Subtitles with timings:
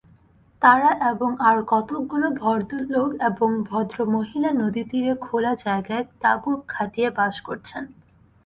[0.61, 3.09] তাঁরা এবং আর কতকগুলি ভদ্রলোক
[3.25, 7.83] ও ভদ্রমহিলা নদীতীরে খোলা জায়গায় তাঁবু খাটিয়ে বাস করছেন।